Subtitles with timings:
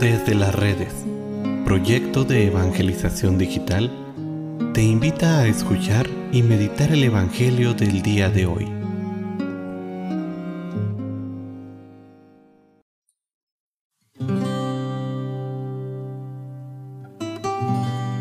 [0.00, 0.92] Desde las redes,
[1.64, 3.90] proyecto de evangelización digital,
[4.74, 8.68] te invita a escuchar y meditar el Evangelio del día de hoy.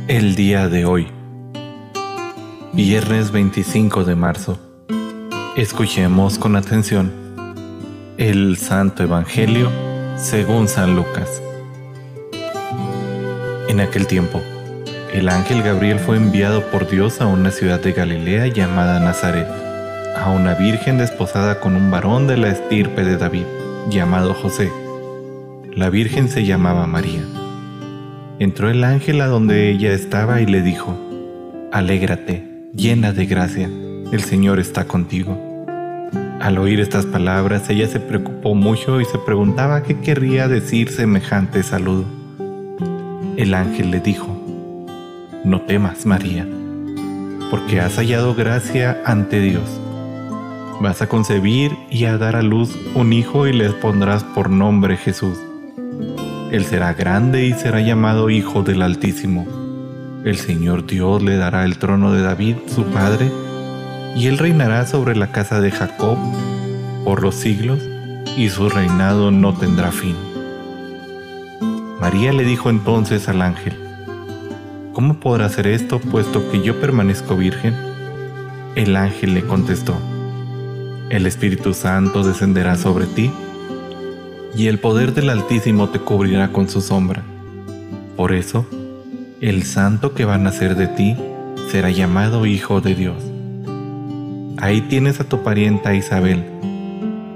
[0.08, 1.08] El día de hoy,
[2.74, 4.60] viernes 25 de marzo.
[5.58, 7.12] Escuchemos con atención
[8.18, 9.72] el Santo Evangelio
[10.18, 11.42] según San Lucas.
[13.70, 14.42] En aquel tiempo,
[15.14, 19.48] el ángel Gabriel fue enviado por Dios a una ciudad de Galilea llamada Nazaret,
[20.18, 23.46] a una virgen desposada con un varón de la estirpe de David,
[23.90, 24.70] llamado José.
[25.76, 27.22] La virgen se llamaba María.
[28.40, 31.00] Entró el ángel a donde ella estaba y le dijo,
[31.72, 33.70] Alégrate, llena de gracia,
[34.12, 35.40] el Señor está contigo.
[36.42, 41.64] Al oír estas palabras, ella se preocupó mucho y se preguntaba qué querría decir semejante
[41.64, 42.23] saludo.
[43.36, 44.28] El ángel le dijo,
[45.44, 46.48] No temas, María,
[47.50, 49.64] porque has hallado gracia ante Dios.
[50.80, 54.98] Vas a concebir y a dar a luz un hijo y le pondrás por nombre
[54.98, 55.40] Jesús.
[56.52, 59.48] Él será grande y será llamado Hijo del Altísimo.
[60.24, 63.32] El Señor Dios le dará el trono de David, su padre,
[64.16, 66.18] y él reinará sobre la casa de Jacob
[67.04, 67.80] por los siglos,
[68.38, 70.16] y su reinado no tendrá fin.
[72.00, 73.74] María le dijo entonces al ángel,
[74.94, 77.74] ¿Cómo podrá hacer esto puesto que yo permanezco virgen?
[78.76, 79.96] El ángel le contestó,
[81.10, 83.32] El Espíritu Santo descenderá sobre ti,
[84.56, 87.24] y el poder del Altísimo te cubrirá con su sombra.
[88.16, 88.68] Por eso,
[89.42, 91.18] el santo que va a nacer de ti
[91.72, 93.24] será llamado Hijo de Dios.
[94.58, 96.46] Ahí tienes a tu parienta Isabel,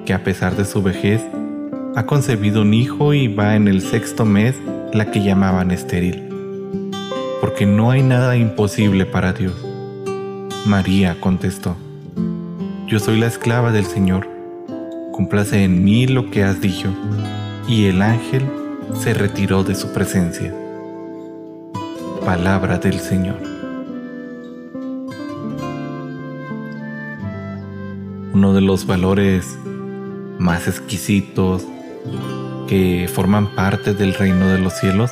[0.05, 1.21] que a pesar de su vejez,
[1.97, 4.55] ha concebido un hijo y va en el sexto mes
[4.93, 6.29] la que llamaban estéril,
[7.41, 9.55] porque no hay nada imposible para Dios.
[10.67, 11.75] María contestó,
[12.85, 14.27] Yo soy la esclava del Señor,
[15.11, 16.93] complace en mí lo que has dicho.
[17.67, 18.43] Y el ángel
[18.93, 20.53] se retiró de su presencia.
[22.23, 23.37] Palabra del Señor.
[28.35, 29.57] Uno de los valores
[30.37, 31.65] más exquisitos
[32.67, 35.11] que forman parte del reino de los cielos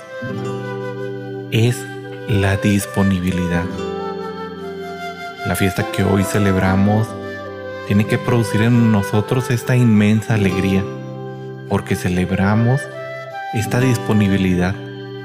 [1.52, 1.86] es
[2.28, 3.64] la disponibilidad.
[5.48, 7.08] La fiesta que hoy celebramos
[7.88, 10.84] tiene que producir en nosotros esta inmensa alegría,
[11.70, 12.82] porque celebramos
[13.54, 14.76] esta disponibilidad,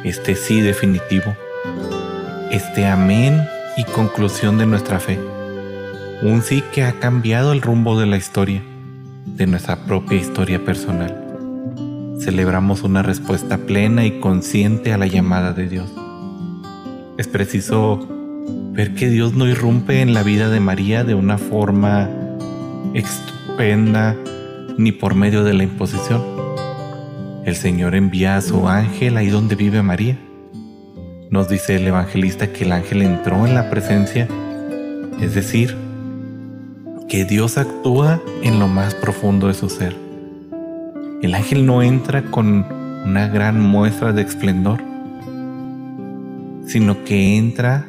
[0.05, 1.35] este sí definitivo,
[2.51, 3.45] este amén
[3.77, 5.19] y conclusión de nuestra fe.
[6.23, 8.63] Un sí que ha cambiado el rumbo de la historia,
[9.25, 11.20] de nuestra propia historia personal
[12.21, 15.91] celebramos una respuesta plena y consciente a la llamada de Dios.
[17.17, 18.07] Es preciso
[18.73, 22.09] ver que Dios no irrumpe en la vida de María de una forma
[22.95, 24.17] estupenda
[24.77, 26.23] ni por medio de la imposición.
[27.45, 30.19] El Señor envía a su ángel ahí donde vive María.
[31.31, 34.29] Nos dice el evangelista que el ángel entró en la presencia,
[35.21, 35.75] es decir,
[37.09, 40.10] que Dios actúa en lo más profundo de su ser
[41.23, 42.65] el ángel no entra con
[43.05, 44.81] una gran muestra de esplendor,
[46.67, 47.87] sino que entra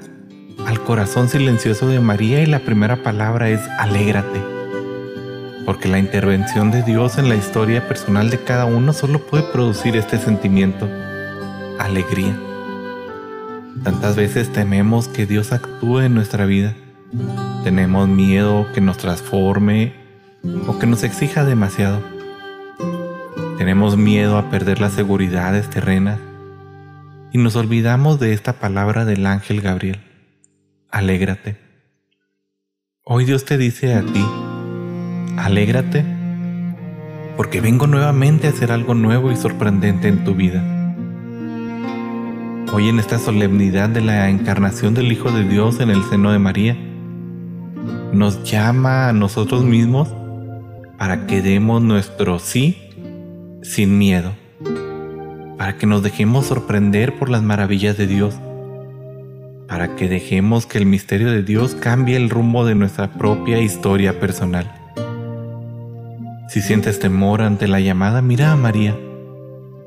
[0.66, 4.42] al corazón silencioso de María y la primera palabra es alégrate,
[5.66, 9.96] porque la intervención de Dios en la historia personal de cada uno solo puede producir
[9.96, 10.90] este sentimiento,
[11.80, 12.38] alegría.
[13.84, 16.76] Tantas veces tememos que Dios actúe en nuestra vida.
[17.64, 19.94] Tenemos miedo que nos transforme
[20.68, 22.21] o que nos exija demasiado.
[23.62, 26.18] Tenemos miedo a perder las seguridades terrenas
[27.32, 30.00] y nos olvidamos de esta palabra del ángel Gabriel.
[30.90, 31.58] Alégrate.
[33.04, 34.26] Hoy Dios te dice a ti,
[35.38, 36.04] alégrate
[37.38, 40.64] porque vengo nuevamente a hacer algo nuevo y sorprendente en tu vida.
[42.74, 46.40] Hoy en esta solemnidad de la encarnación del Hijo de Dios en el seno de
[46.40, 46.76] María,
[48.12, 50.12] nos llama a nosotros mismos
[50.98, 52.88] para que demos nuestro sí
[53.62, 54.34] sin miedo,
[55.58, 58.36] para que nos dejemos sorprender por las maravillas de Dios,
[59.68, 64.20] para que dejemos que el misterio de Dios cambie el rumbo de nuestra propia historia
[64.20, 64.72] personal.
[66.50, 68.98] Si sientes temor ante la llamada, mira a María.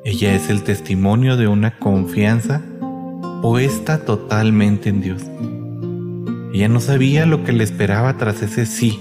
[0.05, 2.63] Ella es el testimonio de una confianza
[3.43, 5.23] puesta totalmente en Dios.
[6.55, 8.99] Ella no sabía lo que le esperaba tras ese sí.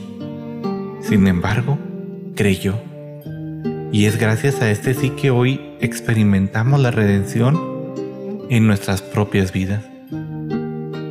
[1.02, 1.78] Sin embargo,
[2.36, 2.93] creyó.
[3.94, 7.56] Y es gracias a este sí que hoy experimentamos la redención
[8.50, 9.86] en nuestras propias vidas.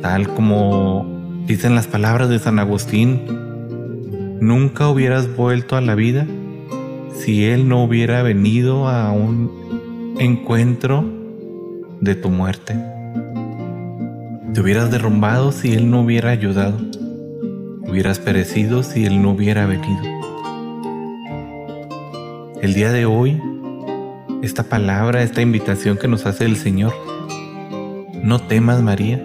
[0.01, 1.07] Tal como
[1.47, 3.21] dicen las palabras de San Agustín,
[4.41, 6.27] nunca hubieras vuelto a la vida
[7.15, 11.05] si Él no hubiera venido a un encuentro
[12.01, 12.75] de tu muerte.
[14.53, 16.77] Te hubieras derrumbado si Él no hubiera ayudado.
[17.87, 20.22] Hubieras perecido si Él no hubiera venido.
[22.63, 23.41] El día de hoy,
[24.41, 26.93] esta palabra, esta invitación que nos hace el Señor,
[28.23, 29.21] no temas María,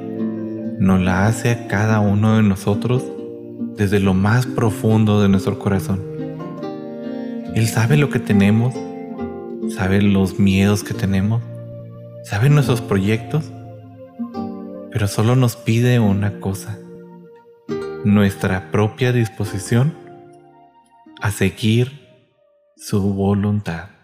[0.81, 3.05] nos la hace a cada uno de nosotros
[3.77, 6.03] desde lo más profundo de nuestro corazón.
[7.55, 8.75] Él sabe lo que tenemos,
[9.73, 11.41] sabe los miedos que tenemos,
[12.25, 13.53] sabe nuestros proyectos,
[14.91, 16.77] pero solo nos pide una cosa,
[18.05, 19.95] nuestra propia disposición
[21.21, 21.98] a seguir
[22.79, 23.98] su voluntad.